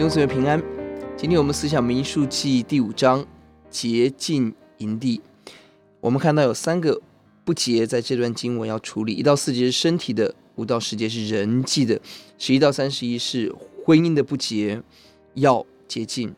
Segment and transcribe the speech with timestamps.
[0.00, 0.58] 弟兄姊妹平安。
[1.14, 3.22] 今天我们思想民数记第五章
[3.68, 5.20] 洁净营地。
[6.00, 6.98] 我们看到有三个
[7.44, 12.00] 不洁在这段经文要处理：一到四节是身体的，五到十节是人际的，
[12.38, 14.82] 十一到三十一是婚姻的不洁，
[15.34, 16.34] 要洁净。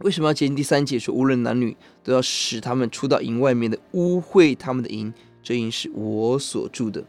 [0.00, 0.54] 为什么要洁净？
[0.54, 1.74] 第三节说，无论男女
[2.04, 5.10] 都要使他们出到营外面的，污秽他们的营，
[5.42, 7.02] 这营是我所住的。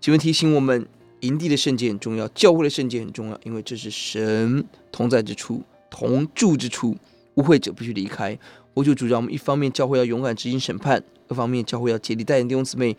[0.00, 0.84] 请问提醒我们。
[1.20, 6.96] 营地的圣洁很重要，教会的圣洁很重要，因为这是神同在之处、同住之处，
[7.34, 8.38] 污秽者必须离开。
[8.74, 12.96] 我就主张我们一方面教会要勇敢执行审判，二方面教会要竭力带领弟兄姊妹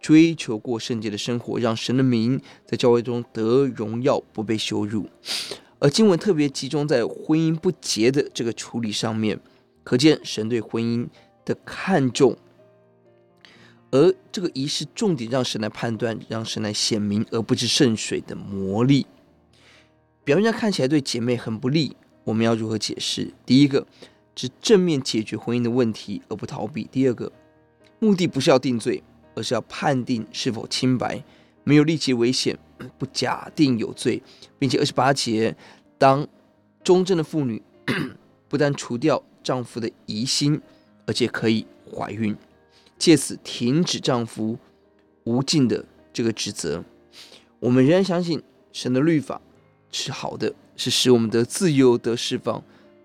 [0.00, 5.06] 追求过圣洁的生活，让神的名在教会中得荣耀，不被羞辱。
[5.78, 9.38] 而经文特别集中在婚姻不洁的这个处理上面，
[9.84, 11.06] 可见神对婚姻
[11.44, 12.36] 的看重。
[13.90, 19.06] 而这个仪式重点让神来判断，让神来显明，而不是圣水的魔力。
[20.24, 23.32] 表面上看起来对姐妹很不利，我们要如何解释？
[23.46, 23.86] 第一个，
[24.34, 27.32] 只正面解决婚姻的问题而不逃避；第二个，
[27.98, 29.02] 目的不是要定罪，
[29.34, 31.24] 而是要判定是否清白，
[31.64, 32.58] 没有立即危险，
[32.98, 34.22] 不假定有罪，
[34.58, 35.56] 并且二十八节，
[35.96, 36.28] 当
[36.84, 37.62] 忠贞的妇女
[38.48, 40.60] 不但除掉丈夫的疑心，
[41.06, 42.36] 而且可以怀孕。
[42.98, 44.58] 借此停止丈夫
[45.24, 46.84] 无尽的这个指责，
[47.60, 49.40] 我们仍然相信神的律法
[49.92, 52.62] 是好的，是使我们的自由得释放、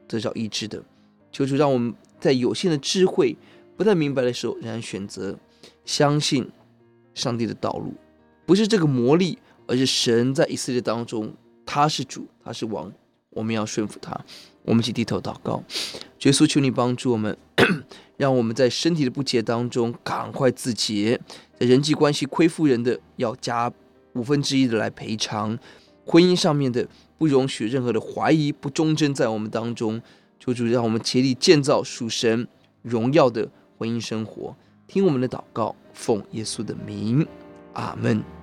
[0.07, 0.83] 得着医治的。
[1.31, 3.35] 求主让我们在有限的智慧
[3.75, 5.37] 不太明白的时候，仍然选择
[5.85, 6.49] 相信
[7.13, 7.93] 上帝的道路，
[8.45, 11.33] 不是这个魔力，而是神在以色列当中，
[11.65, 12.91] 他是主，他是王，
[13.33, 14.19] 我们要顺服他。
[14.63, 15.61] 我们一起低头祷告，
[16.21, 17.37] 耶稣，求你帮助我们。
[18.17, 21.19] 让我们在身体的不洁当中赶快自洁，
[21.59, 23.71] 在人际关系亏负人的要加
[24.13, 25.57] 五分之一的来赔偿，
[26.05, 26.87] 婚姻上面的
[27.17, 30.01] 不容许任何的怀疑不忠贞在我们当中，
[30.39, 32.47] 求主让我们竭力建造属神
[32.81, 34.55] 荣耀的婚姻生活。
[34.87, 37.25] 听我们的祷告，奉耶稣的名，
[37.73, 38.42] 阿门。